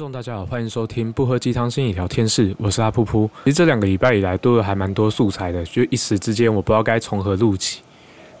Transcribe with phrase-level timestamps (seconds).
[0.00, 3.28] 众大家好，欢迎收听不喝鸡汤心理聊天室，我是阿噗噗。
[3.44, 7.82] 其实这两个礼拜以来都有还蛮多素材的，就一时之间我不知道该从何录起。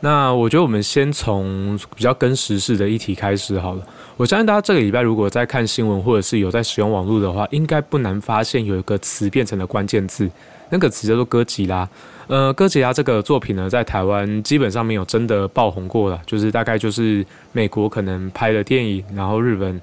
[0.00, 3.86] 那我觉得我们先从比较跟时事的议题开始好了。
[4.16, 10.30] 我相信大家这个礼拜如果在看新闻或者是有在使用网络的话，应该不难发现有一个词变成了关键字，
[10.70, 11.86] 那个词叫做哥吉拉。
[12.28, 19.78] 呃，哥吉拉这个作品呢，在台湾基本上没有真的爆红过了，就是大概就是美国可能拍了电影，然后日本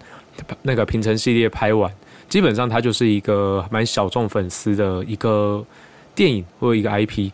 [0.61, 1.91] 那个平成系列拍完，
[2.29, 5.65] 基本上它就是一个蛮小众粉丝的一个
[6.13, 7.31] 电影或者一个 IP。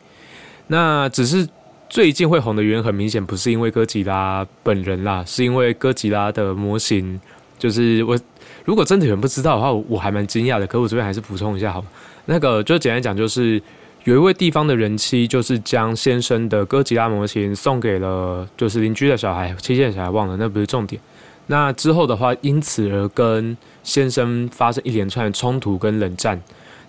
[0.67, 1.47] 那只是。
[1.89, 7.21] 最近会红的原因很明显，不是因为哥吉拉本人啦，是因为哥吉拉的模型。
[7.59, 8.19] 就是我
[8.65, 10.65] 如果真的有人不知道的话，我还蛮惊讶的。
[10.65, 11.85] 可我这边还是补充一下，好，
[12.25, 13.61] 那个就简单讲，就是
[14.05, 20.99] 有一位地方的人妻，就是将先生的哥吉拉模型送给了就是邻居的小孩，妻的小孩忘了，那不是重点。
[21.47, 26.41] 那之后的话，因此而跟先生发生一连串冲突跟冷战。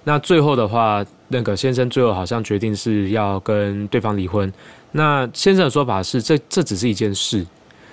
[0.05, 4.53] 那最后的话，那个先生最后好像决定是要跟对方离婚。
[4.93, 7.45] 那先生的说法是，这这只是一件事，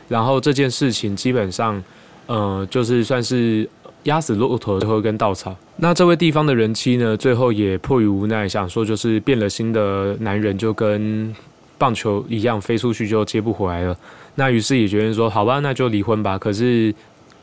[0.07, 1.81] 然后这件事情基本上，
[2.27, 3.67] 呃，就是算是
[4.03, 5.55] 压死骆驼最后一根稻草。
[5.77, 11.33] 那这位地方的人妻呢，最后也迫于无奈，想说就是变了心的男人就跟
[11.81, 13.97] 棒球一样飞出去就接不回来了。
[14.35, 16.37] 那于是也决定说，好吧，那就离婚吧。
[16.37, 16.93] 可是，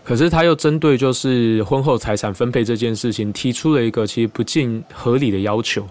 [0.05, 5.85] 可是他又针对就是婚后财产分配这件事情，提出了一个其实不尽合理的要求。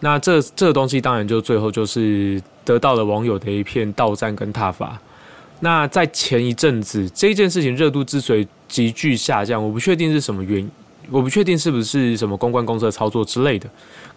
[0.00, 5.00] 那这这个东西当然就最后就是得到了网友的一片倒赞跟挞伐。
[5.60, 10.70] 那在前一阵子这件事情热度之所以急剧下降，我不确定是什么原因，
[11.10, 13.68] 我不确定是不是什么公关公司的操作之类的。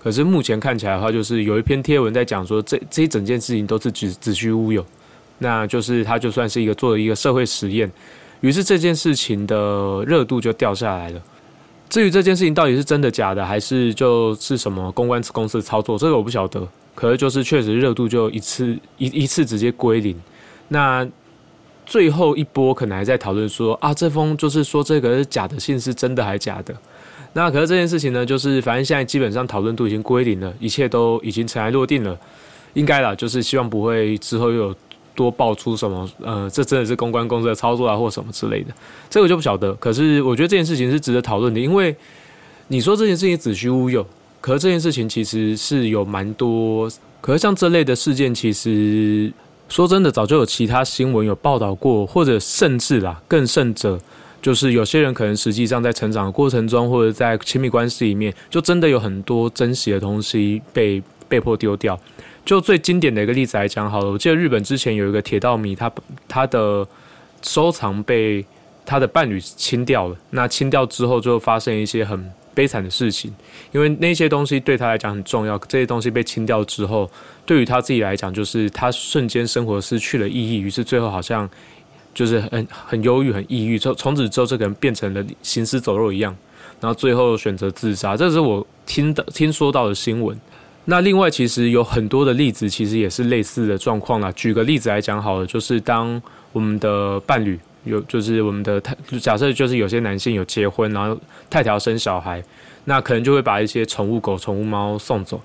[0.01, 4.85] 可是目前看起来的话，就是有一篇贴文在讲说，这这一整件事情都是子子虚乌有。
[5.37, 7.91] 那就是他就算是一个做了一个社会实验，
[8.41, 11.21] 于是这件事情的热度就掉下来了。
[11.89, 16.67] 至于这件事情到底是真的假的，还是就是什么公关公司的操作，这个我不晓得。
[16.93, 20.15] 可是就是确实热度就一次一一次直接归零。
[20.67, 21.07] 那
[21.91, 26.73] 最后一波可能还在讨论说啊，这封就是说这个是假的信是真的还是假的？
[27.33, 32.17] 那可是这件事情呢，就是反正现在基本上讨论度已经归零了，一切都已经尘埃落定了，
[32.75, 34.75] 应该啦，就是希望不会之后又有。
[35.13, 36.09] 多爆出什么？
[36.21, 38.73] 呃，这真的是公关公司的操作啊，或什么之类的，
[39.09, 39.73] 这个就不晓得。
[39.73, 41.93] 可是我觉得这件事情是值得讨论的，因为
[42.69, 44.07] 你说这件事情子虚乌有，
[44.39, 46.89] 可是这件事情其实是有蛮多。
[47.19, 49.31] 可是像这类的事件，其实
[49.71, 53.97] 说真的，早就有其他新闻有报道过，或者甚至啦，更甚者，
[54.41, 61.97] 就是有些人可能实际上在成长的过程中，或者在亲密关系里面，就真的有很多珍惜的东西被被迫丢掉。
[62.45, 65.89] 就最经典的一个例子来讲好了，我记得日本之前有一个铁道迷，他
[66.27, 66.85] 他的
[67.41, 68.45] 收藏被
[68.85, 70.17] 他的伴侣清掉了。
[70.31, 73.33] 那清掉之后，就发生一些很悲惨的事情，
[73.71, 75.57] 因为那些东西对他来讲很重要。
[75.67, 77.09] 这些东西被清掉之后，
[77.45, 80.59] 对于他自己来讲，就是他瞬间生活失去了意义。
[80.59, 81.49] 于是最后好像
[82.13, 83.79] 就是很很忧郁、很抑郁。
[83.79, 86.35] 从从此之后，这个人变成了行尸走肉一样，
[86.79, 88.17] 然后最后选择自杀。
[88.17, 90.39] 这是我听的听说到的新闻。
[90.85, 94.31] 那另外，其实有很多的例子，其实也是类似的状况啦。
[94.31, 101.19] 举个例子来讲好了，就是当我们的伴侣有，就是我们的太，假设就是有些男性有结婚，然后
[101.49, 102.43] 太太要生小孩，
[102.85, 105.41] 那可能就会把一些宠物狗、宠物猫送走。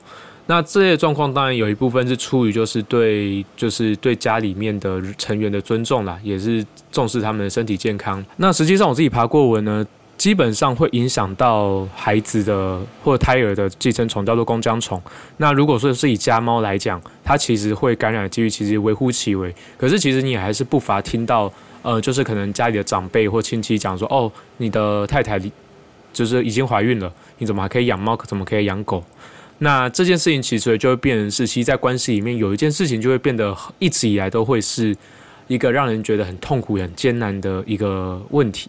[0.46, 8.24] 那这些状况当然有一部分是出于就是对，就是对家里面的成员的尊重啦，也是重视他们的身体健康。
[8.36, 9.86] 那实际上我自己爬过文呢。
[10.18, 15.00] 基本上会影响到孩子的或胎儿的寄生虫，叫做弓浆虫。
[15.36, 19.54] 那如果说是以家猫来讲，它其实会感染的几率其实微乎其微。
[19.76, 21.52] 可是其实你还是不乏听到，
[21.86, 25.40] 呃，就是可能家里的长辈或亲戚讲说，哦，你的太太
[26.12, 28.16] 就是已经怀孕了，你怎么还可以养猫？
[28.26, 29.04] 怎么可以养狗？
[29.58, 34.96] 那这件事情其实就会变成是，其实在关系里面有一件事情就会变得一直以来都会是
[35.46, 38.68] 一个让人觉得很痛苦、很艰难的一个问题。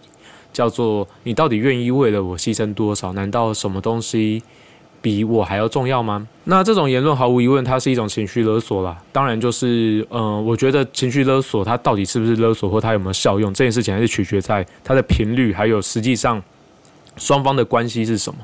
[0.54, 3.14] 叫做你到底愿意为了我牺牲多少？
[3.14, 4.44] 难道什么东西
[5.02, 6.28] 比我还要重要吗？
[6.46, 8.98] 那这种言论毫无疑问，它是一种情绪勒索啦。
[9.12, 16.42] 当然，就是嗯，我觉得情绪勒索它到底是不是勒索，或它有没有效用，这件事情还是取决在它的频率，还有实际上
[17.16, 18.40] 双方的关系是什么。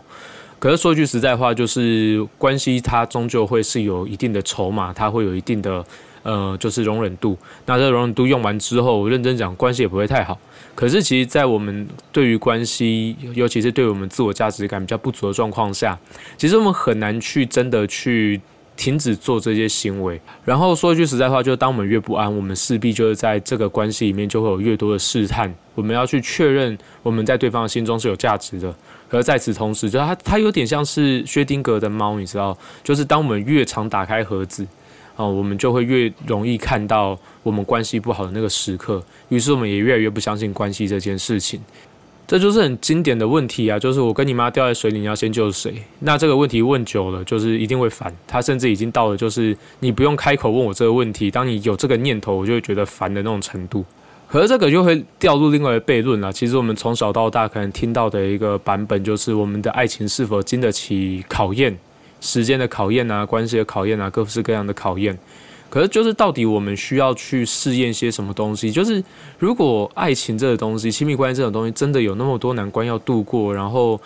[0.60, 5.86] 可是说句实在话，就是关系它终究会是有一定的筹码，它会有一定的。
[6.24, 7.38] 呃，就是容忍度。
[7.66, 10.38] 那这容忍度用完之后，认真讲，关系也不会太好。
[10.76, 15.98] 可是，其实，在我们对于关系，尤其是对我们自我价值感比较不足的状况下，
[16.38, 18.42] 其实我们很难去真的去
[18.76, 20.20] 停止做这些行为。
[20.44, 25.54] 然后说一句实在话，就是当我们越不安，我们势必就是在这个关系里面就会有越多的试探。
[25.76, 28.74] 我们要去确认我们在对方的心中是有价值的。
[29.12, 34.66] 而在此同时，就它它有点像是薛定谔的猫，你知道，就是当我们越常打开盒子，
[35.16, 39.04] 哦，我们就会越容易看到我们关系不好的那个时刻。
[39.30, 41.62] 于是我们也越来越不相信关系这件事情。
[42.26, 43.78] 这就是很经典的问题啊！
[43.78, 45.76] 就是我跟你妈掉在水里，你要先救谁？
[46.00, 48.12] 那这个问题问久了，就是一定会烦。
[48.26, 53.84] 他甚至已经到了，就是你不用开口问我这个问题，当你有这个念头，我就会觉得烦的那种程度。
[54.30, 56.32] 可是这个就会掉入另外的悖论了。
[56.32, 61.78] 其实我们从小到大可能听到的一个版本，就是我们的爱情是否经得起考验，
[62.24, 65.20] 时间的考验啊，关系的考验啊，各式各样的考验。
[65.70, 68.72] 可是，就是到底我们需要去试验些什么东西？
[68.72, 69.04] 就是
[69.38, 74.00] 如果爱情这个东西、亲密关系这种东西，真的有那么多难关要度过，然后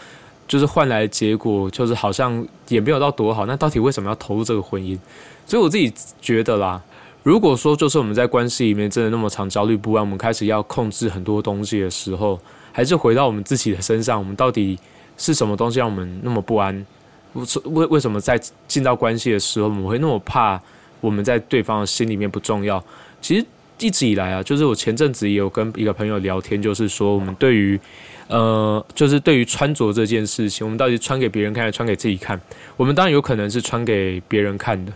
[0.47, 3.45] 就是换来的结果，就是好像也没有到多好。
[3.45, 4.97] 那到底为什么要投入这个婚姻？
[5.45, 6.81] 所以我自己觉得啦，
[7.21, 12.39] 如果说就是我们在关系里面真的那么长焦虑不安，我们开始要控制很多东西的时候，
[12.71, 14.79] 还是回到我们自己的身上，我们到底
[15.17, 16.85] 是什么东西让我们那么不安？
[17.33, 20.59] 为为什么在进到关系的时候，我们会那么怕？
[20.99, 22.83] 我们在对方的心里面不重要。
[23.21, 23.45] 其实
[23.77, 27.79] 一直以来啊，就是我前阵子也有跟一个朋友聊天，就是说我们对于
[28.27, 32.39] 呃，就是对于穿着这件事情，我们到底穿给别人看，还是穿给自己看？
[32.75, 34.91] 我们当然有可能是穿给别人看的。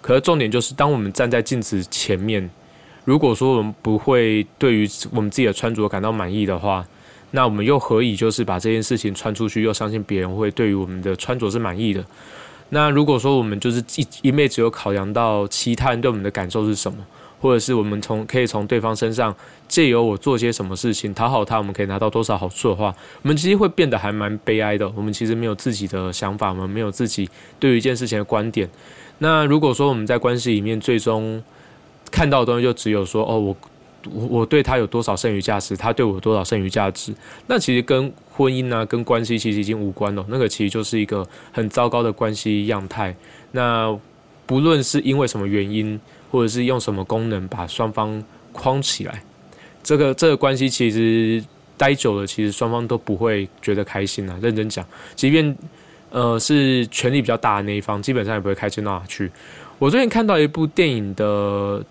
[0.00, 2.48] 可是重点就是，当我们站在镜子前面，
[3.04, 6.86] 如果说我们不会对于我们自己的穿着感到满意的话，
[7.36, 12.04] 那我们又何以就是把这件事情穿出去，又相信别人会对于我们的穿着是满意的？
[12.68, 16.98] 那如果说我们就是一一昧只有考量到其他人对我们的感受是什么，
[17.40, 19.34] 或者是我们从可以从对方身上
[19.66, 24.88] 借由我做些什么事情讨好他，我们可以拿到多少好处的话，我们其实会变得还蛮悲哀的。
[24.94, 27.28] 我们其实没有自己的想法，我们没有自己
[27.58, 28.70] 对于一件事情的观点。
[29.18, 31.42] 那如果说我们在关系里面最终
[32.12, 33.56] 看到的东西就只有说哦我。
[34.12, 37.14] 我对他有多少剩余价值，他对我有多少剩余价值，
[37.46, 40.24] 那其实跟婚姻啊、跟关系其实已经无关了。
[40.28, 43.14] 那个其实就是一个很糟糕的关系样态。
[43.52, 43.98] 那
[44.46, 45.98] 不论是因为什么原因，
[46.30, 48.22] 或者是用什么功能把双方
[48.52, 49.22] 框起来，
[49.82, 51.42] 这个这个关系其实
[51.76, 54.38] 待久了，其实双方都不会觉得开心啊。
[54.42, 54.84] 认真讲，
[55.14, 55.56] 即便
[56.10, 59.30] 呃是权力比较大的那一方，基本上也不会开心到哪去。
[59.78, 61.82] 我最近看到一部电影的。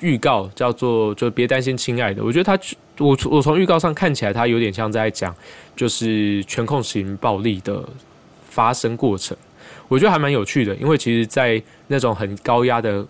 [0.00, 2.22] 预告叫做就别担心，亲爱的。
[2.24, 2.58] 我觉得他，
[2.98, 5.34] 我我从预告上看起来，他有点像在讲
[5.76, 7.86] 就是全控型暴力的
[8.48, 9.36] 发生过程。
[9.88, 13.06] 我觉得还蛮有趣的，因为其实，在那种很高压的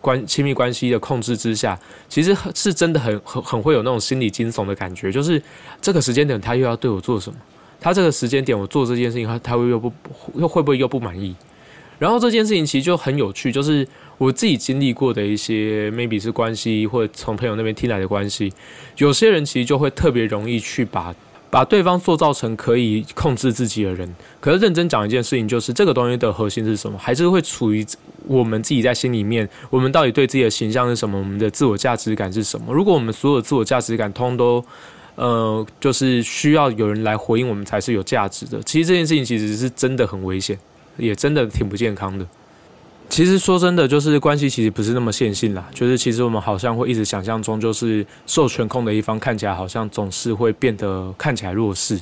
[0.00, 1.78] 关亲密关系的控制之下，
[2.08, 5.10] 其实是真的很很很会有那种心理惊悚的感觉。
[5.10, 5.42] 就是
[5.82, 7.38] 这个时间点，他又要对我做什么？
[7.80, 9.92] 他这个时间点我做这件事情，他他会又不
[10.34, 11.34] 又会不会又不满意？
[11.98, 13.86] 然后这件事情其实就很有趣，就是
[14.18, 18.52] 我自己经历过的一些，maybe 是关系，或者从朋友那边听来的关系。
[18.96, 21.14] 有些人其实就会特别容易去把
[21.50, 24.14] 把对方塑造成可以控制自己的人。
[24.40, 26.98] 可是认真讲一件事情，就是这个东西的核心是什么？
[26.98, 27.84] 还是会处于
[28.26, 31.18] 我们自己在心里面，我们到底对自己的形象是什么？
[31.18, 32.72] 我们的自我价值感是什么？
[32.72, 34.64] 如果我们所有自我价值感通都，
[35.14, 38.62] 呃，就是需要有人来回应我们才是有价值的。
[38.62, 40.58] 其实这件事情其实是真的很危险。
[40.98, 42.26] 也真的挺不健康的。
[43.08, 45.66] 其实说真的，就是关系其实不是那么线性啦。
[45.72, 51.98] 就是其实我们好像会一直想象中，就是受权控的一方看起来好像总是会变得看起来弱势。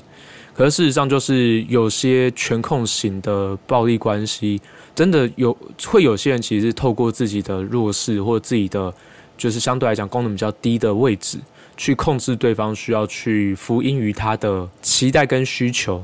[0.55, 4.61] 可是事实上，就是有些权控型的暴力关系，
[4.95, 8.93] 真的有会有些人其实是透过自己的弱势或自己的
[9.37, 11.39] 就是相对来讲功能比较低的位置，
[11.77, 16.03] 去控制对方，需要去服膺于他的期待跟需求。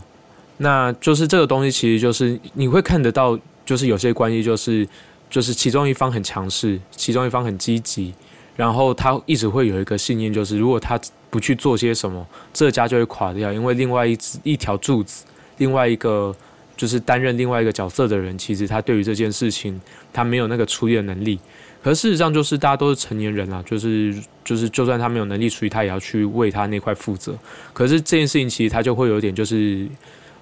[0.59, 3.38] 那就是这个东西，其实就是你会看得到，
[3.71, 4.85] 就是有些关系，就是
[5.31, 8.12] 就是其中一方很强势，其中一方很积极，
[8.57, 11.00] 然后他一直会有一个信念，就是如果他
[11.31, 15.25] 不去做些什么，这家就会垮掉，因为另外一一条柱子，
[15.59, 16.35] 另外一个
[16.77, 19.81] 就是担任另外一个角色的人，其实他对于这件事情，
[20.12, 21.39] 他没有那个处理的能力。
[21.81, 24.12] 可事实上，就是大家都是成年人啊，就是
[24.45, 27.39] 就是就算他没有能力处理，他也要去为他那块负责。
[27.73, 29.87] 可是这件事情，其实他就会有点就是。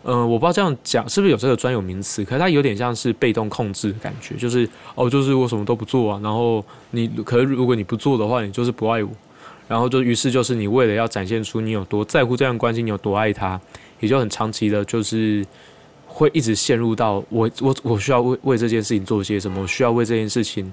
[0.05, 9.11] 嗯，我不知道这样讲是不是有这个专有名词，可是它有点像是被动控制的感觉，就是哦，就是我什么都不做啊，然后你可是如果你不做的话，你就是不爱我，
[9.67, 13.61] 然后就于是就是你为了要展现出你有多在乎这段关系，你有多爱他，
[13.99, 15.45] 也就很长期的，就是
[16.07, 20.73] 会一直陷入到我我我需要为为这件事情做些什么，我需要为这件事情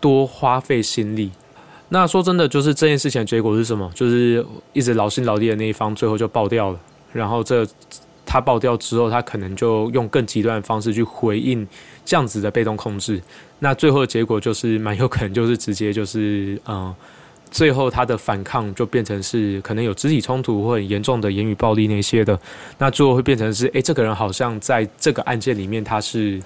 [0.00, 1.30] 多花费心力。
[1.88, 3.88] 那说真的，就是这件事情的结果是什么？
[3.94, 6.80] 就是一直劳心劳力的那一方最后就爆掉了，
[7.12, 7.64] 然后这。
[8.26, 11.66] 它爆掉之后，它可能就用更极端的方式去回应
[12.04, 13.22] 这样子的被动控制。
[13.60, 16.94] 那最后的结果就是蛮有可能就是直接就是嗯，
[17.50, 22.38] 最后他的反抗就变成是可能有肢体冲突或很严重的言语暴力那些的。
[22.76, 26.42] 那最后会变成是，诶，这个人好像在这个案件里面他是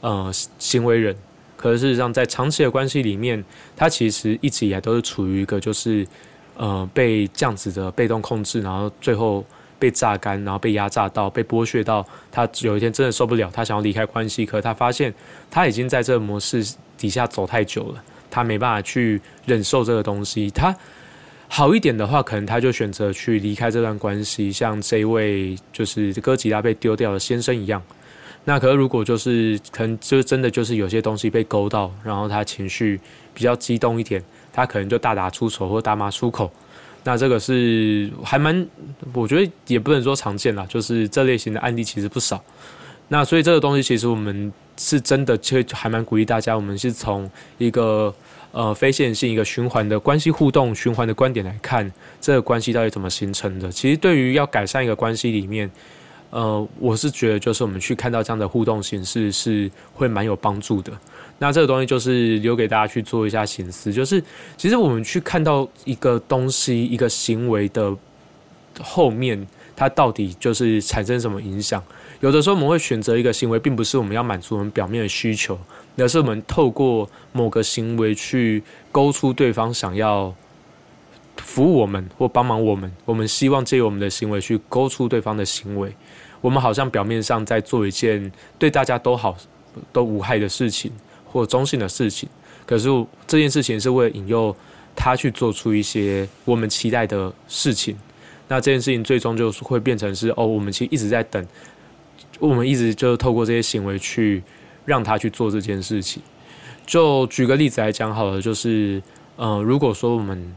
[0.00, 1.14] 呃行为人，
[1.56, 3.44] 可是事实上在长期的关系里面，
[3.76, 6.06] 他其实一直以来都是处于一个就是
[6.56, 9.44] 呃被这样子的被动控制，然后最后。
[9.84, 15.12] 被榨干，然后被压榨到，被剥削到，他有一天真的受不了，他想要离开关系，可他发现
[15.50, 16.64] 他已经在这个模式
[16.96, 20.50] 底下走太久了，他没办法去忍受这个东西。
[20.52, 20.74] 他
[21.48, 27.82] 好一点的话，可能他就选择去离开这段关系，像这位就是哥吉拉被丢掉的先生一样。
[28.46, 32.98] 那可是如果就是可能就真的就是有些东西被勾到，然后他情绪
[33.34, 36.50] 比较激动一点，他可能就大打出手或大骂出口。
[37.04, 38.66] 那这个是还蛮，
[39.12, 42.42] 我觉得也不能说常见啦，就是这类型的案例其实不少。
[43.08, 48.12] 那所以这个东西其实我们是真的，其实还蛮鼓励大家，我们是从一个
[48.50, 51.92] 呃非线性、一个循环的关系互动循环的观点来看，
[52.22, 53.70] 这个关系到底怎么形成的。
[53.70, 55.70] 其实对于要改善一个关系里面，
[56.30, 60.90] 呃，我是觉得就是我们去看到这样的互动形式是会蛮有帮助的。
[61.38, 64.22] 那这个东西就是留给大家去做一下心思，就是
[64.56, 67.94] 其实我们去看到一个东西、一个行为的
[68.80, 71.82] 后面，它到底就是产生什么影响？
[72.20, 75.58] 有的时候我们会选择一个行为，并不是我们要满足我们表面的需求，
[75.98, 80.32] 而是我们透过某个行为去勾出对方想要
[81.36, 82.90] 服务我们或帮忙我们。
[83.04, 85.92] 我们希望借由我们的行为去勾出对方的行为，
[86.40, 89.36] 我们好像表面上在做一件对大家都好、
[89.92, 90.90] 都无害的事情。
[91.34, 92.28] 或中性的事情，
[92.64, 92.88] 可是
[93.26, 94.54] 这件事情是为了引诱
[94.94, 97.96] 他去做出一些我们期待的事情。
[98.46, 101.44] 那这件事情最终就是会变成是哦，我们其实一直在等，
[102.38, 104.44] 我们一直就透过这些行为去
[104.84, 106.22] 让他去做这件事情。
[106.86, 109.02] 就举个例子来讲好了，就是
[109.34, 110.54] 呃，如果说我们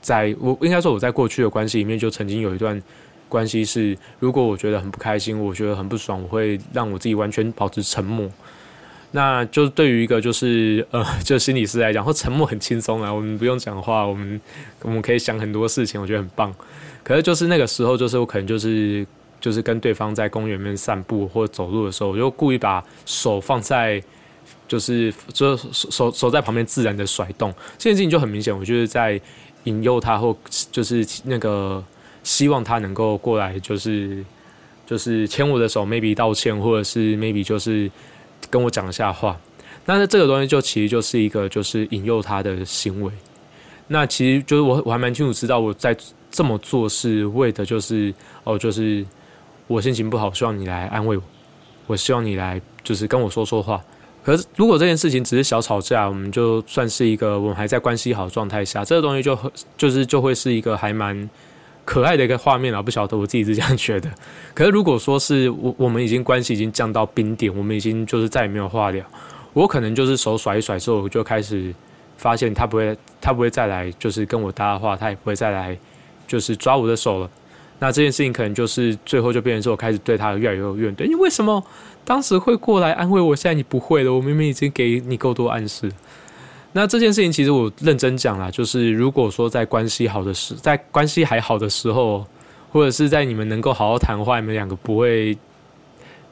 [0.00, 2.80] 在我应该说我在过去的关系里面就曾经有一段
[3.28, 8.30] 关系是，如果我觉得很不开心，我觉得很不爽，我会让我自己完全保持沉默。
[9.12, 14.38] 那就对于一个就是 呃，就心理师来讲，或沉默很轻松啊，我们不用讲话，我们
[14.82, 16.54] 我们可以想很多事情，我觉得很棒。
[17.02, 19.06] 可是就是那个时候，就是我可能就是
[19.40, 24.02] 就是跟对方在公园里面散步或走路的时候，我就故意把手放在
[24.68, 29.18] 就是就手手手在旁边自然的甩动，这件事情就很明显，我就是在
[29.64, 30.36] 引诱他或
[30.70, 31.82] 就是那个
[32.22, 34.22] 希望他能够过来，就是
[34.84, 37.90] 就是牵我的手，maybe 道歉，或者是 maybe 就是。
[38.48, 39.38] 跟我讲一下话，
[39.84, 43.12] 那这个东西就其实就是一个就是引诱他的行为。
[43.88, 45.96] 那其实就是我我还蛮清楚知道我在
[46.30, 48.12] 这么做是为的就是
[48.44, 49.04] 哦，就是
[49.66, 51.22] 我心情不好，希望你来安慰我，
[51.86, 53.82] 我希望你来就是跟我说说话。
[54.24, 59.38] 可是如果这件事情只是小吵架，我们就算是一个我们还在关系好状态下，这个东西就
[59.76, 61.28] 就是就会是一个还蛮。
[61.86, 64.10] 可爱的一个画面啊，不晓得我自己是这样觉得。
[64.52, 69.02] 可是如果说是我我们已经关系已经降到冰点，我们已经就是再也没有话聊，
[69.54, 71.72] 我可能就是手甩一甩之后，我就开始
[72.18, 75.78] 发现他不会他不会再来就是跟我搭话，他也不会再来
[76.26, 77.30] 就是抓我的手了。
[77.78, 81.06] 那这件事情可能就是最后就变成是我开始对他越来越有怨怼。
[81.06, 81.62] 你为什么
[82.04, 83.36] 当时会过来安慰我？
[83.36, 85.92] 现在你不会了，我明明已经给你够多暗示。
[86.72, 92.26] 那这件事情其实我认真讲啦，就是如果说在关系好的时，在关系还好的时候，
[92.70, 95.36] 或者是在你们能够好好谈话，你们两个不会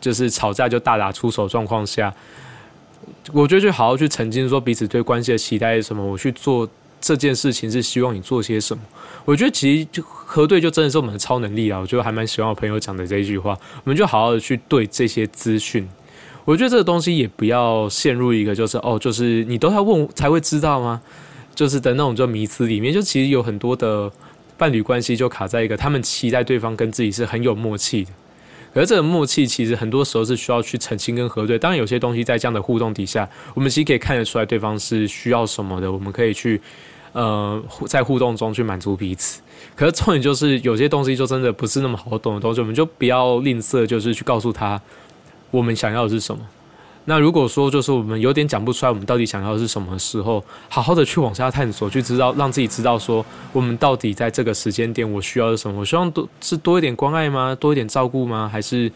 [0.00, 2.12] 就是吵架就大打出手状况下，
[3.32, 6.68] 我觉得就好好去澄清说彼此对关系的期待是什么，我去做
[7.00, 8.82] 这件事情是希望你做些什么。
[9.24, 11.78] 我觉得其实就核对就真的是我们的超能力啊！
[11.78, 15.88] 我觉得还蛮喜欢我朋友讲的这一句话，我们就好好的去对这些资讯。
[16.44, 21.00] 我觉得这个东西也不要陷入一个就是哦，就是你都要问才会知道吗？
[21.54, 24.10] 就是的那种就迷思里面，就其实有很多的
[24.58, 28.10] 伴侣关系就卡在一个他们期待对方跟自己是很有默契的，
[28.74, 31.58] 可是这个默契其实很多时候是需要去澄清跟核对。
[31.58, 36.60] 当然有些东西在这样的互动底下，我们其实可以看得出来对方是需要什么的，我们可以去
[37.12, 39.40] 呃在互动中去满足彼此。
[39.76, 44.80] 可是重点就是有些东西就真的不是那么好懂的东西，我们就不要吝啬，就是去告诉他。
[45.54, 46.44] 我们想要的是什么？
[47.04, 55.78] 那如果说就是我们有点讲不出来，我们到底想要的是什么时候，好好的去往下探索，去知道，让自己知道说，我们到底在这个时间点，我需要什么？
[55.78, 57.54] 我希望多是多一点关爱吗？
[57.60, 58.48] 多一点照顾吗？
[58.52, 58.90] 还是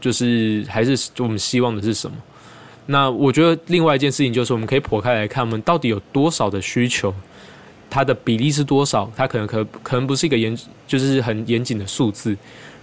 [0.00, 2.16] 就是还是我们希望的是什么？
[2.86, 7.12] 那我觉得另外一件事情就是，我们可以剖开来看，我们到底有多少的需求，
[7.88, 9.10] 它的比例是多少？
[9.16, 12.36] 它可能可可能不是一个严，就是很严谨的数字。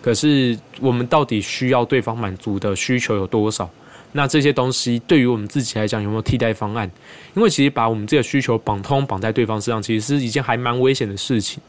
[0.06, 3.68] 可是我们到底需要对方满足的需求有多少？
[4.12, 6.88] 那这些东西对于我们自己来讲有没有替代方案？
[7.36, 11.60] 因为其实把我们自己的需求绑通绑在对方身上，其实是一件还蛮危险的事情。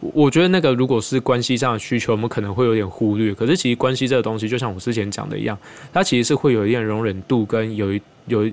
[0.00, 3.34] 我觉得那个如果是关系上的需求，我们可能会有点忽略。
[3.34, 5.58] 可是其实关系这个东西，就像我之前讲的一样，
[5.92, 8.52] 它其实是会有一点容忍度跟有一有有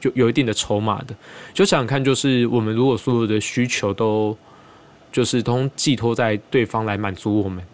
[0.00, 1.14] 有有一定的筹码的。
[1.54, 4.36] 就想想看，就是我们如果所有的需求都
[5.12, 7.64] 就是都寄托在对方来满足我们，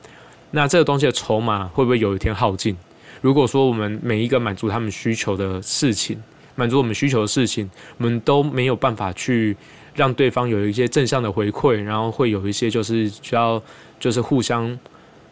[0.57, 2.75] 那这个东西的筹码会不会有一天耗尽？
[3.21, 6.19] 如果说我们每一个满足他们需求的事情，
[6.55, 9.55] 满足我们需求的事情，我们都没有办法去。
[9.95, 13.63] 让对方有一些正向的回馈，然后会有一些就是需要
[13.99, 14.79] 就是互相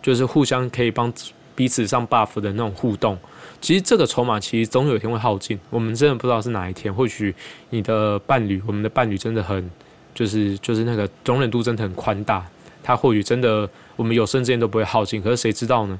[0.00, 1.12] 就是互相可以帮
[1.54, 3.18] 彼此上 buff 的那种互动。
[3.60, 6.92] 其实这个筹码其实总有一天会耗尽，我们真的不知道是哪一天。
[6.92, 7.34] 或许
[7.68, 9.70] 你的伴侣，我们的伴侣真的很
[10.14, 12.42] 就是就是那个容忍度真的很宽大，
[12.84, 15.20] 他或许真的我们有生之年都不会耗尽。
[15.20, 15.98] 可是谁知道呢？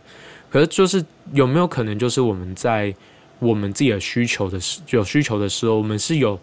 [0.48, 2.94] 可是就是有没有可能就是我们在
[3.40, 6.38] 我们自己的需求的时有需求的时候，我们是有。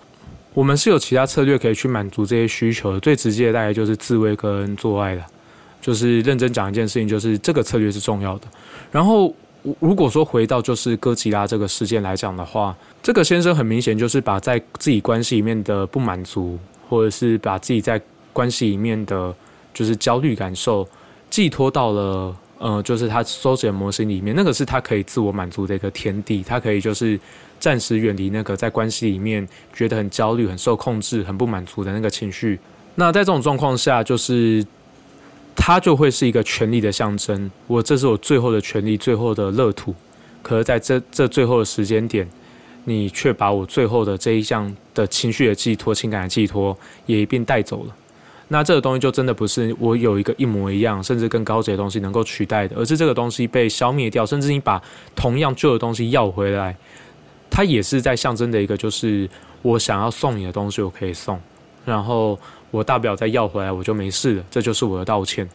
[0.54, 5.26] 我们是有其他策略可以去满足这些需求的，最直接的大概就是自慰跟做爱了。
[5.80, 8.48] 就是认真讲一件事情，就是这个策略是重要的。
[8.92, 9.34] 然后，
[9.80, 18.02] 如果说回到就是哥吉拉这个事件来讲的话，这个先生很明显就是把在自己关系里面的不满足，或者是把自己在
[18.34, 19.34] 关系里面的
[19.74, 20.88] 就是焦虑感受
[21.30, 22.36] 寄托到了。
[22.64, 27.20] 呃，就是他收集的模型里面，那个是他可以自我满足的一个天地，他可以就是
[27.60, 32.60] 暂时远离那个在关系里面觉得很焦虑、很受控制、很不满足的那个情绪。
[32.94, 34.64] 那在这种状况下，就是
[35.56, 37.50] 他就会是一个权力的象征。
[37.66, 39.96] 我这是我最后的权利、最后的乐土。
[40.44, 42.30] 可是在这这最后的时间点，
[42.86, 47.96] 你却把我最后的这一项的情绪的寄托、情感的寄托也一并带走了。
[48.54, 54.82] 那这个东西就真的不是我有一个一模一样，甚至更高级的东西能够取代的，而是这个东西被消灭掉，甚至你把
[55.16, 56.76] 同样旧的东西要回来，
[57.50, 59.30] 它也是在象征的一个，就是
[59.62, 61.40] 我想要送你的东西，我可以送，
[61.86, 62.38] 然后
[62.72, 65.50] 我大不了再要回来，我就没事了，这就是我的道歉。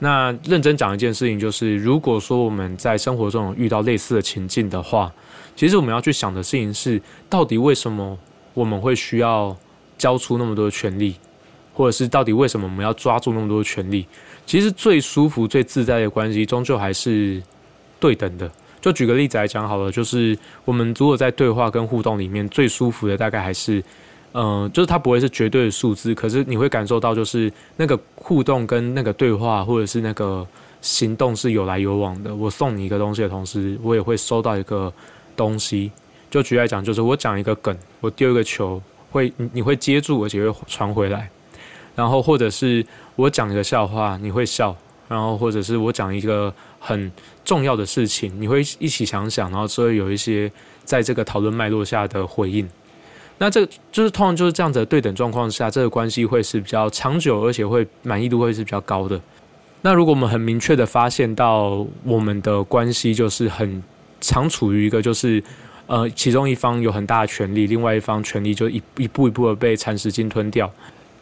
[0.00, 5.12] 那认真讲一件事情，就是如果说我们在生活中遇到类似的情境的话，
[5.54, 7.00] 其实我们要去想的事情是，
[7.30, 8.18] 到底为什么
[8.52, 9.56] 我们会需要
[9.96, 11.14] 交出那么多权利？
[11.72, 14.06] 或者是到底为什么我们要抓住那么多权利？
[14.44, 17.42] 其实最舒服、最自在的关系，终究还是
[18.00, 18.50] 对等的。
[18.80, 23.80] 就举个例子来讲好了，就是我们如果在对话跟互动里面，最舒服的大概还是，
[24.32, 30.44] 嗯，就是它不会是绝对的数字，可是你会感受到，就是那个互动跟那个对话，或者是那个
[30.80, 32.34] 行动是有来有往的。
[32.34, 34.92] 我送你一个东西的同时，我也会收到一个
[35.36, 35.92] 东西。
[36.28, 38.82] 就举来讲，就是我讲一个梗，我丢一个球，
[39.12, 41.30] 会你会接住，而且会传回来。
[41.94, 42.84] 然后，或者是
[43.16, 44.74] 我讲一个笑话，你会笑；
[45.08, 47.12] 然后，或者是我讲一个很
[47.44, 50.50] 重要的事情，你会一起想想，然后就会有一些
[50.84, 52.68] 在这个讨论脉络下的回应。
[53.38, 59.20] 那这就是通常就是这样子的对等状况下，这个关系会是比较长久，而且会满意度会是比较高的。
[59.82, 63.82] 那如果我们很明确的发现到我们的关系就是很
[64.20, 65.42] 常处于一个就是
[65.88, 70.70] 呃，其中一方有很大的权利，另外一方权利就一一步一步的被蚕食鲸吞掉。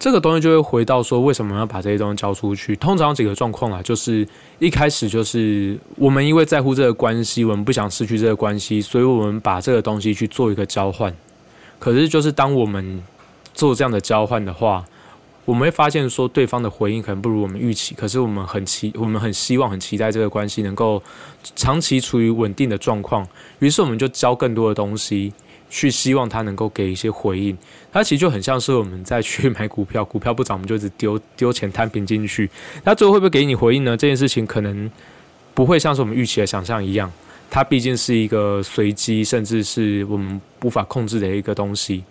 [0.00, 2.74] 这个东西就会回到说，为什么要把这些东西交出去？
[2.76, 4.26] 通常有几个状况啊，就是
[4.58, 11.14] 一开始就是我们因为在乎这个关系，我们不想失去这个关系，所以我们把这个东西去做一个交换。
[11.78, 13.04] 可是，就是当我们
[13.52, 14.82] 做这样的交换的话，
[15.44, 17.94] 我们会发现说，对方的回应可能不如我们预期。
[17.94, 21.02] 可是，我们很期，我们很希望、很期待这个关系能够
[21.54, 23.28] 长期处于稳定的状况。
[23.58, 25.30] 于是，我们就交更多的东西。
[25.70, 27.56] 去希望他能够给一些回应，
[27.92, 32.50] 他其实就很像是我们在去买股票，股票不涨，我们就一直丢 丢钱摊平进去，
[32.85, 33.96] 他最后会不会给你回应呢？
[33.96, 34.90] 这件事情可能
[35.54, 37.11] 不会像是我们预期的想象一样，
[37.48, 42.02] 它毕竟是一个随机，甚至是我们无法控制的一个东西。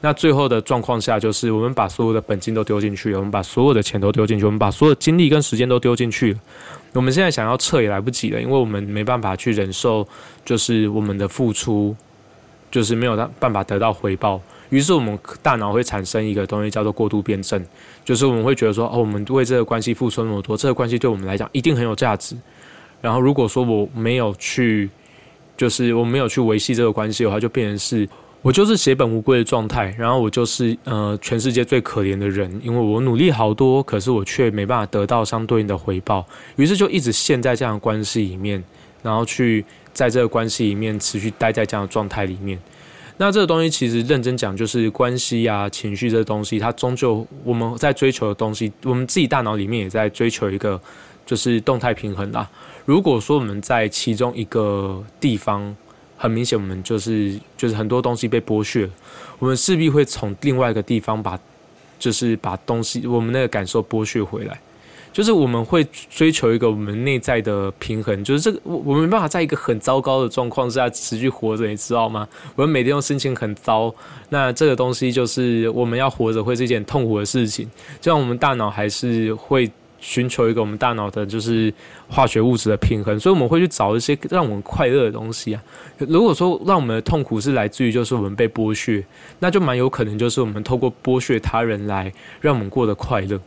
[0.00, 6.38] 那最后的状况下，就是我们把所有的本金都丢进去，我们把所有的钱都丢进去，我们把所有精力跟时间都丢进去了。
[6.92, 10.06] 我们现在想要撤也来不及了，因为我们没办法去忍受，
[10.44, 11.96] 就是我们的付出。
[12.74, 17.64] 就是没有办法得到回报，于是我们大脑会产生一个东西叫做过度辩证，
[18.04, 22.34] 就是我们会觉得说，哦，我们为这个关系付出那么多，这个关系对我们来讲一定很有价值。
[23.00, 24.90] 然后如果说我没有去，
[25.56, 28.08] 就是我没有去维系这个关系的话，就变成是
[28.42, 38.64] 我就是血本无归的状态，然后我就是呃全世界最可怜的人，因为我努力好多，可是我却没办法得到相对应的回报，于是就一直陷在这样的关系里面，
[39.04, 39.64] 然后去。
[39.94, 42.58] 在这个关系里面持续待在这样的状态里面，
[43.16, 50.80] 那这个东西其实认真讲，就是关系啊、情绪这东西，它终究我们在追求的东西，我们自己大脑里面也在追求一个
[51.24, 52.50] 就是动态平衡啦。
[52.84, 55.76] 如果说我们在其中一个地方，
[56.16, 58.90] 很明显我们就是就是很多东西被剥削，
[59.38, 61.38] 我们势必会从另外一个地方把
[62.00, 64.58] 就是把东西我们那个感受剥削回来。
[65.14, 72.26] 就是我们会追求一个我们内在的平衡，就是这个我我没办法在一个很糟糕的状况下持续活着，你知道吗？
[72.56, 73.94] 我们每天都心情很糟，
[74.28, 77.64] 那这个东西就是我们要活着会是一件痛苦的事情。
[78.00, 81.72] 就像我们大脑还是会寻求一个我们大脑的就是
[82.08, 85.62] 化学物质的平衡，所以我们会去找一些让我们快乐的东西啊。
[85.96, 89.00] 如果说让我们的痛苦是来自于就是我们被剥削，
[89.38, 93.40] 那就蛮有可能就是我们透过剥削他人来让我们过得快乐。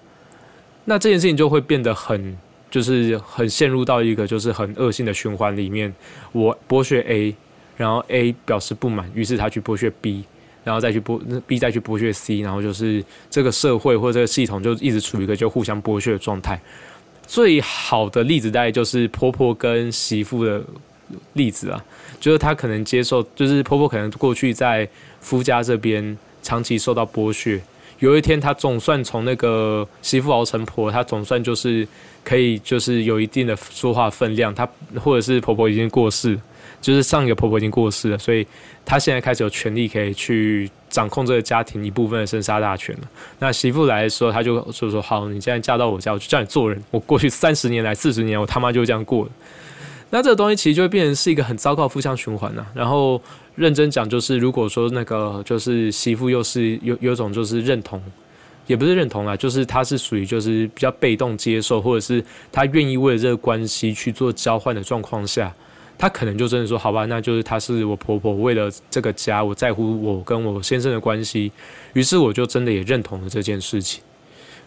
[0.89, 2.37] 那这件事情就会变得很，
[2.71, 5.93] 就是很陷入到一个就是很恶性的循环里面。
[6.31, 7.35] 我剥削 A，
[7.75, 10.23] 然后 A 表示不满，于是他去剥削 B，
[10.63, 16.57] 然后再去剥 B 再去剥削 C，然后就是这个社会或者这个系统就一直处于一个就互相剥削的状态。
[17.25, 20.63] 最好的例子大概就是婆婆跟媳妇的
[21.33, 21.85] 例子啊，
[22.21, 24.87] 就是她可能接受，就是婆婆可能过去在
[25.19, 27.61] 夫家这边长期受到剥削。
[27.99, 31.87] 有一天，她总算从那个媳妇熬成婆，她总算就是
[32.23, 34.53] 可以，就是有一定的说话分量。
[34.53, 34.67] 她
[35.03, 36.39] 或者是婆婆已经过世，
[36.79, 38.45] 就是上一个婆婆已经过世了，所以
[38.85, 43.01] 她现在开始有权利可以去掌控这个家庭一部分的生杀大权了。
[43.39, 46.81] 那媳妇来的时候，她就说说好，你现在嫁到我家，我就叫你做人。
[46.91, 49.27] 我过去三十年来、四十年，我他妈就这样过。
[50.09, 52.65] 那这个东西其实就会变成是一个很糟糕的负向循环呐。
[52.73, 53.21] 然后
[53.57, 57.99] 认真讲，就是如果说那个就是媳妇又是有有种就是认同，
[58.67, 65.51] 也不是认同啦，就是她是属于就是比较被动接受，或者是她愿意为了这个关系去做交换的状况下，
[65.97, 71.51] 她可能就真的说好吧，那就是她是我婆婆，为了这个家，我在乎我跟我先生的关系，
[71.93, 74.03] 于是我就真的也认同了这件事情。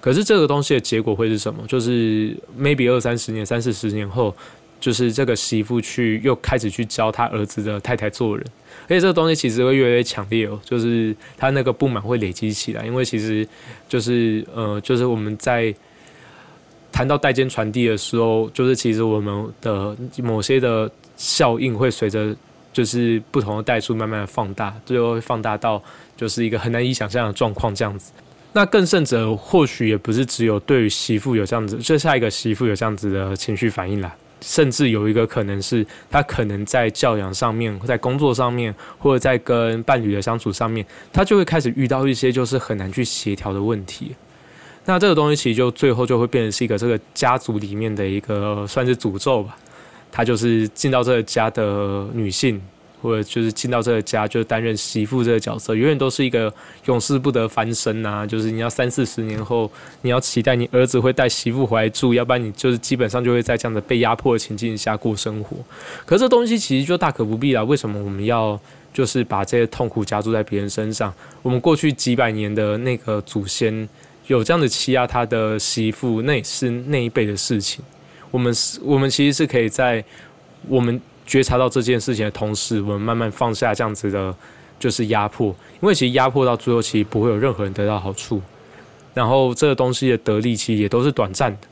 [0.00, 1.62] 可是这个东西的结果会是什么？
[1.68, 4.34] 就是 maybe 二三十年、三四十年后。
[4.80, 8.44] 就是这个媳妇去又开始去教他儿子的太太做人，
[8.84, 10.58] 而且这个东西其实会越来越强烈哦。
[10.64, 13.46] 就是他那个不满会累积起来，因为其实
[13.88, 15.72] 就是呃，就是我们在
[16.90, 22.34] 谈到代间传递的时候，就是其实我们的某些的效应会随着
[22.72, 25.82] 就是不同的代数慢慢的放大，最后会放大到
[26.16, 28.10] 就是一个很难以想象的状况这样子。
[28.52, 34.12] 那更甚者，或许也不是只有对于媳妇有这样子，就下一个媳妇有这样子的情绪反应啦。
[34.40, 44.14] 甚至有一个可能是，他可能在教养上面，在工作上面，或者在跟伴侣的相处上面，他就会开始遇到一些就是很难去协调的问题。
[44.84, 49.56] 那这个东西其实就最后就会变成是一个这个家族里面的一个算是诅咒吧。
[50.10, 52.60] 他就是进到这个家的女性。
[53.00, 56.52] 或者就是进到这个家，就担任媳妇这个角色，永远都是一个
[56.84, 58.26] 永世不得翻身呐。
[58.26, 59.70] 就是你要三四十年后，
[60.02, 65.56] 你要期待你儿子会带媳妇回来住，要不然你就是基本上就会在这样的被压迫的情境下过生活。
[66.04, 67.64] 可这东西其实就大可不必了。
[67.64, 68.60] 为什么我们要
[68.92, 71.12] 就是把这些痛苦加注在别人身上？
[71.42, 73.88] 我们过去几百年的那个祖先
[74.26, 77.84] 有这样的欺压他的媳妇，那也是那一辈的事情。
[78.30, 80.04] 我们是，我们其实是可以在
[80.68, 81.00] 我们。
[81.30, 84.34] 觉察到这件事情的同时，我们慢慢放下这样子的，
[84.80, 85.54] 就是压迫。
[85.80, 88.42] 因为其实压迫到最后，其实不会有任何人得到好处。
[89.14, 91.68] 然后这个东西的得利，其实也都是短暂的。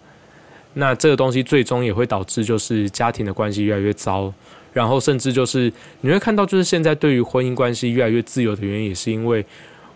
[0.74, 4.32] 那这个东西最终也会导致，就是家庭的关系越来越糟。
[4.72, 9.44] 然后甚至就是你会看到，就是现在对于婚姻关系越来越自由的原因，也是因为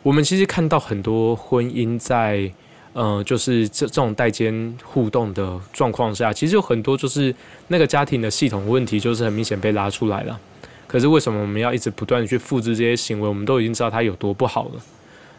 [0.03, 2.53] 我们其实看到很多婚姻在。
[2.95, 7.35] 呃，就是这这种代间互动的状况下，其实有很多就是
[7.69, 10.39] 那个家庭的系统问题，就是很明显被拉出来了。
[10.87, 13.27] 可是为什么我们要一直不断的去复制这些行为？
[13.27, 14.73] 我们都已经知道它有多不好了。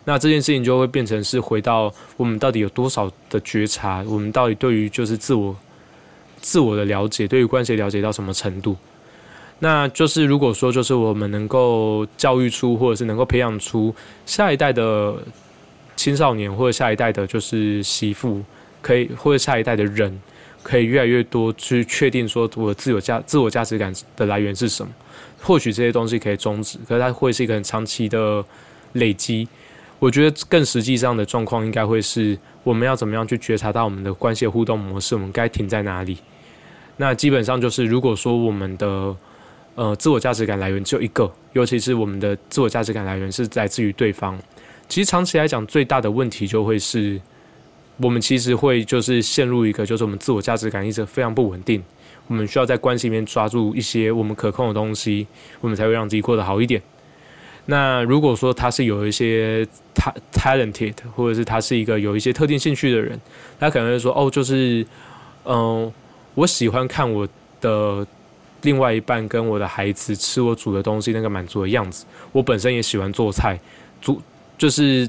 [0.03, 4.03] 那这件事情就会变成是回到我们到底有多少的觉察？
[4.07, 5.55] 我们到底对于就是自我
[6.41, 8.75] 自我的了解，对于关系了解到什么程度？
[9.59, 13.93] 那就是如果说就是我们能够教育出，或者是能够培养出
[14.25, 15.15] 下一代的。
[15.95, 18.43] 青少年或者下一代的，就是媳妇，
[18.81, 20.21] 可以或者下一代的人，
[20.61, 24.91] 可以越来越多去确定说，我自有价、自我价值感的来源是什么？
[25.41, 28.43] 或许这些东西可以终止，可是它会是一个很长期的
[28.93, 29.47] 累积。
[29.99, 36.17] 我觉得更实际上的状况，应该会是我们要怎么样去觉察到我们的关系互动模式，我们该停在哪里？
[36.97, 39.15] 那基本上就是，如果说我们的
[39.75, 44.37] 呃自我价值感来源只有一个，尤其是我们的自我价值感来源是来自于对方。
[44.93, 47.19] 其实长期来讲，最大的问题就会是，
[47.97, 51.83] 我们其实会就是陷入一个，就是我们自我价值感一直非常不稳定。
[52.27, 55.25] 我们需要在关系里面抓住一些我们可控的东西，
[55.61, 56.79] 我们才会让自己过得好一点。
[57.65, 63.19] 那如果说他是有一些他 talented，或者是他是一个有一些特定兴趣的人，
[63.59, 64.85] 他可能会说：“哦，就是
[65.45, 65.91] 嗯，
[66.35, 67.27] 我喜欢看我
[67.59, 68.05] 的
[68.61, 72.05] 另外一半跟我的孩子吃我煮的东西那个满足的样子。
[72.31, 73.59] 我本身也喜欢做菜，
[73.99, 74.21] 煮
[74.63, 75.05] 就是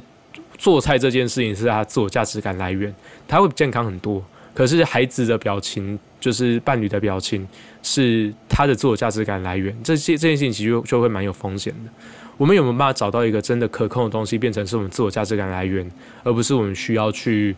[0.59, 2.93] 做菜这件事情是他自我价值感来源，
[3.29, 4.21] 他会健康很多。
[4.53, 7.47] 可是孩子的表情，就是伴侣的表情，
[7.81, 9.73] 是他的自我价值感来源。
[9.85, 11.91] 这些这件事情其实就会蛮有风险的。
[12.37, 15.89] 我们有没有办法找到一个真的可控的东西，变成是我们自我价值感来源，
[16.25, 17.55] 而不是我们需要去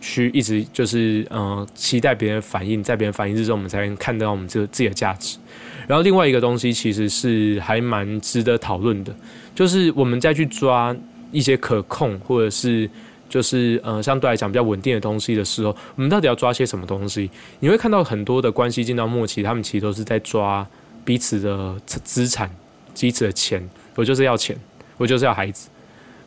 [0.00, 5.38] 去一直就是嗯期待别人反应，在别人反应之中，我们才能看到我们这自己的价值。
[5.86, 9.14] 然后另外一个东西其实是还蛮值得讨论的，
[9.54, 10.94] 就是我们再去抓
[11.32, 12.88] 一些可控或者是。
[13.28, 17.28] 就是呃，相对来讲比较稳定的东西的时候，我们到底要抓些什么东西？
[17.58, 20.64] 你会看到很多的关系进到末期，他们其实都是在抓
[21.04, 22.48] 彼此的资产、
[22.96, 23.68] 彼此的钱。
[23.96, 24.56] 我就是要钱，
[24.96, 25.68] 我就是要孩子，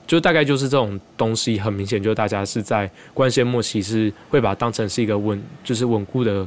[0.05, 1.57] 就大概就是这种东西。
[1.57, 6.45] 很明显，就大家是在关系末期是会把它当成是一个稳，就是稳固的、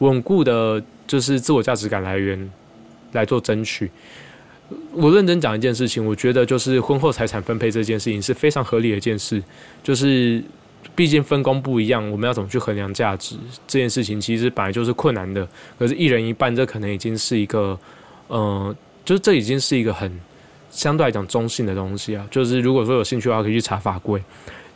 [0.00, 2.50] 稳固的，就是自我价值感来源
[3.12, 3.88] 来做争取。
[4.92, 9.42] 我认真讲一件事情，我觉得就是婚后财产分配这件事情是非常合理的一件事。
[9.82, 10.42] 就是
[10.94, 15.46] 毕竟分工不一样，我们要怎么去衡量价值这件事情，其实本来就是困难的。
[15.78, 17.78] 可是，一人一半，这可能已经是一个，
[18.28, 18.74] 呃，
[19.04, 20.10] 就是这已经是一个很
[20.70, 22.26] 相对来讲中性的东西啊。
[22.30, 24.22] 就是如果说有兴趣的话，可以去查法规。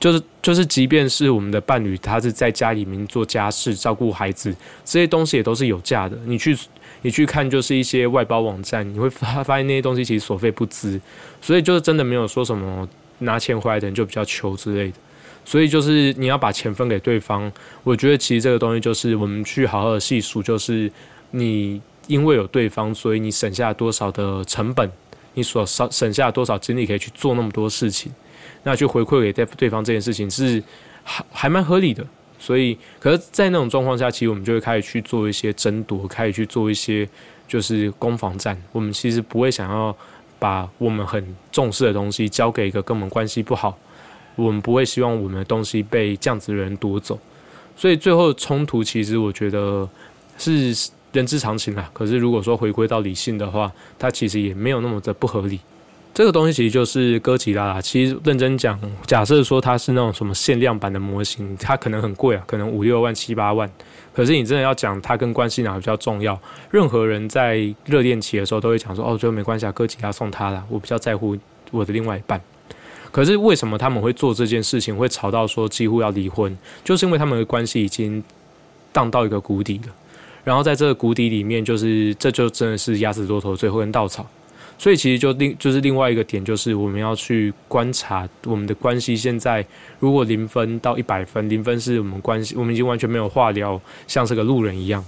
[0.01, 6.17] 就是就是，即便是我们的伴侣，他是在家里面做家事、照顾孩子，这些东西也都是有价的。
[6.25, 6.57] 你去
[7.03, 11.01] 你去看，就是一些外包网站，你会发发现那些东西其实所费不赀，
[11.41, 14.97] 所以就是真的没有说什么拿钱回来的人就比较穷之类的。
[15.45, 17.51] 所以就是你要把钱分给对方，
[17.83, 20.93] 我觉得其实这个东西就是我们去好好的细数，就是
[21.31, 24.91] 你因为有对方，所以你省下多少的成本，
[25.35, 28.13] 你所省省下多少精力可以去做那么多事情，
[28.63, 30.63] 那去回馈给对对方这件事情是
[31.03, 32.07] 还还蛮合理的。
[32.41, 37.09] 所以，可是，在那种状况下，其实我们就会开始去做一些争夺，开始去做一些
[37.49, 38.57] 就是攻防战。
[38.71, 39.95] 我们其实不会想要
[40.39, 43.77] 把我们很重视的东西交给一个跟我们关系不好，
[44.37, 47.19] 我们不会希望我们的东西被这样子的人夺走。
[47.77, 49.89] 所以，最后冲突其实我觉得
[50.39, 51.91] 是人之常情啦。
[51.93, 55.59] 可是，如果说回归到理性的话，它其实也没有那么的不合理。
[56.19, 57.81] 这个东西其实就是哥吉拉啦。
[57.81, 58.77] 其实认真讲，
[59.07, 63.71] 假设说它是那种什么限量版的模型，它可能很贵啊，可能五六万、七八万。
[64.13, 66.37] 可是你真的要讲它跟关系哪个比较重要，
[66.73, 71.37] 任何人在热恋期的时候都会讲说：“哦，最后没关系啊，哥吉拉送他了，我比较在乎
[71.71, 72.41] 我的另外一半。”
[73.13, 76.59] 可是为什么他们会做这件事情，会吵到说几乎要离婚？
[76.83, 78.21] 就是因为他们的关系已经
[78.93, 79.95] 荡到一个谷底了。
[80.43, 84.27] 然后在这个谷底里面，就是这就真的是压死骆驼最后一根稻草。
[84.81, 89.17] 所以其实就另就是另外一个点，就是我们要去观察我们的关系。
[89.17, 89.65] 现在
[89.99, 95.05] 如果零分到一百分，零分是我们关系，我们已经完全没有话聊，像是个路人一样。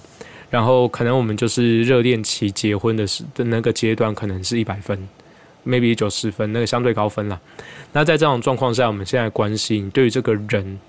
[0.50, 5.08] 然后可能我们就是热恋期结婚的时的那个阶段，可能是一百分
[5.64, 7.40] ，maybe 九十分，那个相对高分了。
[7.92, 10.80] 那在这种状况下，我们现在关心对于这个人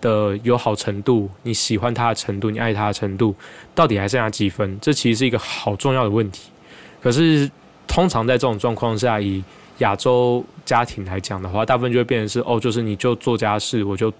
[0.00, 3.34] 的友好程度，你喜欢他的程度，你爱他的程度，
[3.74, 4.78] 到底还剩下几分？
[4.80, 6.50] 这其实是一个好重要的问题。
[7.02, 7.50] 可是。
[7.88, 9.42] 通常在这种状况下，以
[9.78, 14.12] 亚洲家庭来讲的话，大部分就会变成是哦，就是你就做家事，我就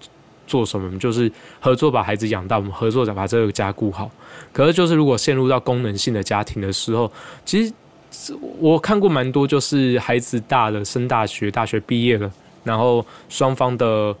[0.47, 4.09] 做什么，就是合作把孩子养大，我们合作把这个家顾好。
[4.51, 7.09] 可是，就是如果陷入到功能性的家庭的时候，
[7.45, 12.29] 其实我看过蛮多，就是孩子大了，升大学，大学毕业了，
[12.63, 14.15] 然后双方的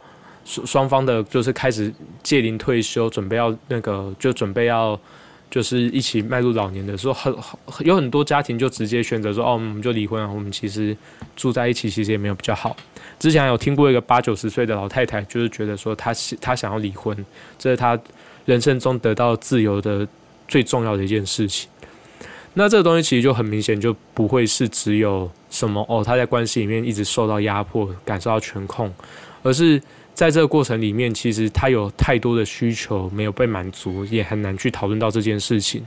[0.45, 4.99] 双方的，就是开始届龄退休，准备要那个，就准备要。
[5.49, 7.33] 就是一起迈入老年的时候，很
[7.65, 10.29] 很有很多家庭就直接选择说：“哦，我们就离婚啊！
[10.31, 10.95] 我们其实
[11.35, 12.77] 住在一起，其实也没有比较好。”
[13.17, 17.25] 之前有听过一个八九十岁的老太太，就是觉得说她她想要离婚，
[17.57, 17.99] 这是她
[18.45, 20.07] 人生中得到自由的
[20.47, 21.69] 最重要的一件事情。
[22.53, 28.93] 那这个东西其实就很明显，就不会是只有什么哦，她在关系里面一直受到压迫，感受到全控，
[29.41, 29.81] 而是。
[30.19, 35.81] 在这个过程里面，其实他有太多的需求没有被满足，也很难去讨论到这件事情。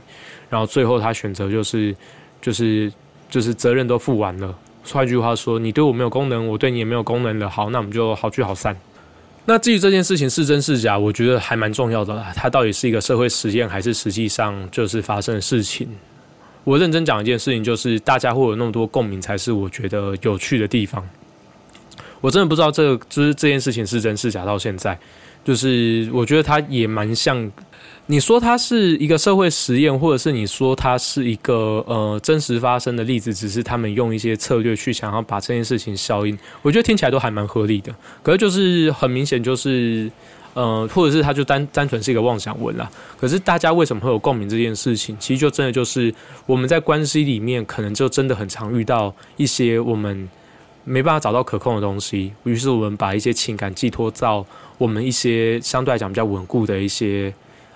[0.48, 1.94] 然后最后他选择就是，
[2.40, 2.90] 就是
[3.28, 4.58] 就是责任都负完了。
[4.84, 7.46] 换句话说，你对我没有功能，我对你也没有功能了。
[7.46, 8.74] 好，那我们就好聚好散。
[9.44, 12.32] 那至于这件事情是真是假，我觉得还蛮重要的啦。
[12.34, 15.86] 它到底是一个社会实验，还是实际上就是发生的事情？
[16.64, 21.06] 我认真讲一件事情，就是大家会有那么多共鸣，才是我觉得有趣的地方。
[22.22, 24.46] 我真的不知道这个就是这件事情是真是假。
[24.46, 24.98] 到现在，
[25.44, 27.50] 就是我觉得它也蛮像，
[28.06, 37.94] 你说它是一个社会实验，或者是你说它是一个呃真实发生的例子，只是他们用一些策略去想要把这件事情消音，我觉得听起来都还蛮合理的。
[38.22, 40.10] 可是就是很明显，就是
[40.54, 42.90] 呃，或者是它就单单纯是一个妄想文啦。
[43.18, 45.16] 可是大家为什么会有共鸣这件事情？
[45.18, 46.14] 其实就真的就是
[46.46, 50.28] 我们在关系里面，可能就真的很常遇到一些我们
[50.84, 54.44] 没办法找到可控的东西，于是我们把一些情感寄托到
[54.78, 57.32] 我们一些相对来讲比较稳固的一些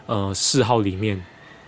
[0.06, 1.22] 呃嗜好里面，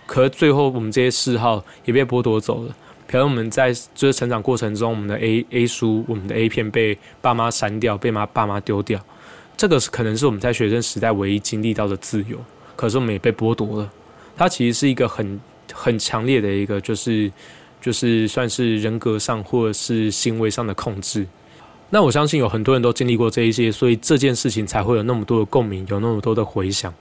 [0.05, 2.75] 可最后我们这些嗜好也被剥夺走了。
[3.07, 9.03] 可能我们在就是成长过程中，我们的 A A 书、我们的 A 片被爸妈删掉，被妈爸妈丢掉。
[9.57, 12.37] 这个是可能是我们在学生时代唯一经历到的自由，
[12.75, 13.91] 可是我们也被剥夺了。
[14.37, 15.39] 它其实是一个很
[15.73, 17.31] 很强烈的一个，就是
[17.81, 21.25] 就是算是人格上或者是行为上的控制。
[21.89, 26.93] 那我相信有很多人都经历过这一些，所以这件事情才会有那么多的共鸣，有那么多的回响。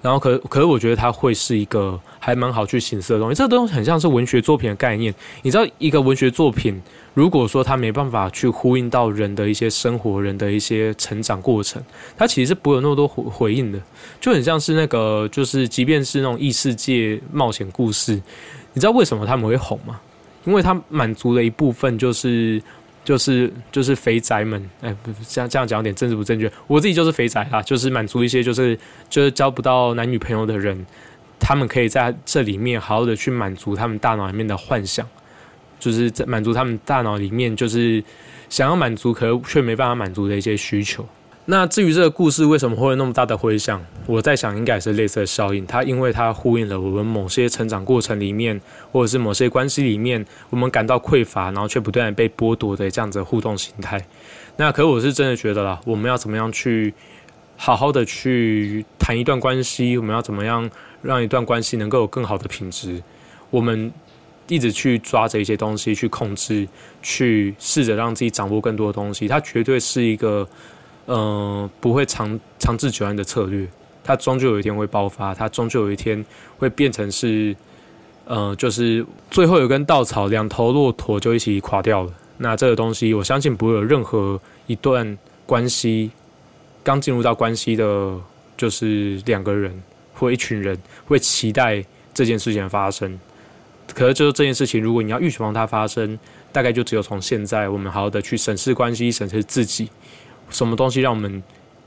[0.00, 3.34] 然后可可是我觉得它会是一个还蛮好去形式的东西。
[3.34, 5.12] 这个东西很像是文学作品的概念。
[5.42, 6.80] 你知道，一个文学作品。
[7.14, 11.82] 如果说它没办法去呼应到人的一些生活、人的一些成长过程，
[12.16, 13.82] 它其实是不会有那么多回回应的，
[14.20, 18.12] 就很像是那个，就是即便是那种异世界冒险故事，
[18.72, 19.98] 你知道为什么他们会红吗？
[20.44, 22.62] 因为他满足了一部分，就是
[23.04, 24.94] 就是就是肥宅们，哎，
[25.28, 30.86] 这样这样讲有点政治不正确，我自己就是肥宅啦，就是满足一些就是就是交不到男女朋友的人，
[31.38, 35.06] 他们可以在这里面好好的去满足他们大脑里面的幻想。
[35.80, 38.02] 就是在满足他们大脑里面就是
[38.48, 41.06] 想要满足，可却没办法满足的一些需求。
[41.50, 45.66] 那至于这个故事为什么会有那么大的回响，我在想应该是类似的效应。
[45.66, 48.60] 它因为它呼应了我们某些成长过程里面，
[48.92, 54.06] 或者是某些关系里面，我们感到匮乏，然后却不断被剥夺的这样子互动形态。
[54.58, 56.92] 那可我是真的觉得啦，我们要怎么样去
[57.56, 59.96] 好好的去谈一段关系？
[59.96, 63.02] 我们要怎么样让一段关系能够有更好的品质？
[63.48, 63.90] 我们。
[64.50, 66.66] 一直去抓着一些东西去控制，
[67.02, 70.48] 去试着让自己掌握更多的东西，它绝对是一个，
[71.08, 73.66] 嗯，不会长长治久安的策略。
[74.04, 76.24] 它终究有一天会爆发，它终究有一天
[76.58, 77.54] 会变成是，
[78.24, 82.12] 呃，就是最后有根稻草，两头骆驼就一起垮掉了。
[82.36, 86.10] 那这个东西，我相信不会有任何一段关系
[86.82, 88.14] 刚进入到关系的，
[88.56, 89.82] 就是两个人
[90.14, 93.18] 或一群人会期待这件事情发生。
[93.94, 96.18] 可是，就是这件事情，如果你要预防它发生，
[96.52, 99.90] 大概就只有从现在，我们好好的去审视关系，审视自己，
[100.50, 101.42] 什么东西让我们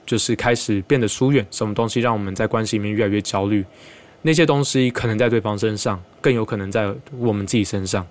[0.06, 3.65] 就是开始变得疏远，什么东西让我们在关系里面越来越焦虑，
[4.21, 8.06] 那些东西可能在对方身上，更有可能在我们自己身上。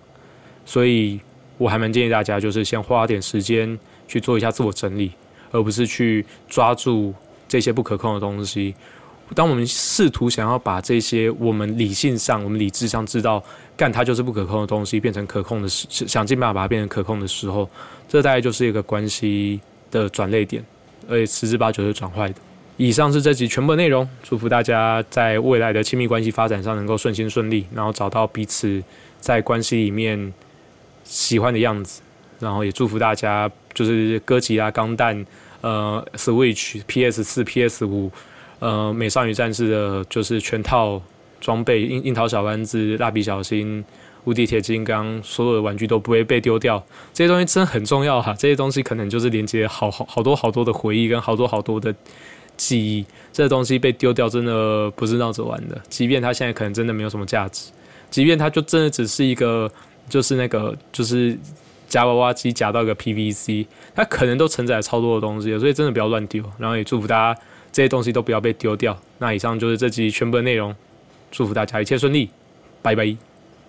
[0.65, 1.21] 所以，
[1.59, 5.13] 我还蛮建议大家，就是先花点时间去做一下自我整理，
[5.51, 7.13] 而不是去抓住
[7.49, 8.75] 这些不可控的东西。
[9.35, 13.43] 当我们试图想要把这些我们理性上、我们理智上知道
[13.77, 17.69] 干它就是不可控的东西变成可控的时，想尽办法把它变成可控的时候，
[18.09, 19.61] 这大概就是一个关系
[19.91, 20.65] 的转泪点，
[21.09, 22.35] 而且十之八九是转坏的。
[22.77, 28.83] 以上是这集全部内容，祝福大家在未来的亲密关系发展上能够顺心顺利，然后找到彼此
[29.19, 30.33] 在关系里面
[31.05, 32.01] 喜欢的样子，
[32.39, 35.27] 然后也祝福大家就是哥吉拉、钢弹、
[35.61, 38.11] 呃，Switch、PS 四、PS 五。
[38.61, 41.01] 呃，美少女战士的就是全套
[41.41, 43.83] 装备，樱樱桃小丸子、蜡笔小新、
[44.25, 46.85] 无敌铁金刚，所有的玩具都不会被丢掉。
[47.13, 51.95] 这些东西真的很重要哈，这些东西可能就是连接好好好多好多的回忆跟好多好多的
[52.57, 53.05] 记忆。
[53.33, 55.81] 这些东西被丢掉，真的不是闹着玩的。
[55.89, 57.71] 即便它现在可能真的没有什么价值，
[58.11, 59.71] 即便它就真的只是一个，
[60.09, 61.39] 就是那个就是
[61.89, 66.45] 夹娃娃机夹到一个 PVC，它可能都承载超多的东西，所以真的不要乱丢。
[66.59, 67.41] 然后也祝福大家。
[67.73, 68.99] 这些东西都不要被丢掉。
[69.19, 70.75] 那以上就是这集全部的内容，
[71.31, 72.29] 祝福大家一切顺利，
[72.83, 73.30] 拜拜。